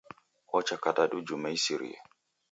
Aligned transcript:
Ocha 0.59 0.77
kadadu 0.77 1.21
juma 1.27 1.49
isirie. 1.57 1.99